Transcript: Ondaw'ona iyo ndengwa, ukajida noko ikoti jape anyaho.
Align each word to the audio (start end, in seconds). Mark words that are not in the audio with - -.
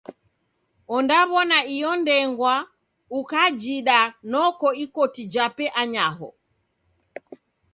Ondaw'ona 0.95 1.57
iyo 1.75 1.91
ndengwa, 2.01 2.55
ukajida 3.19 3.99
noko 4.31 4.67
ikoti 4.83 5.21
jape 5.33 5.65
anyaho. 5.81 6.27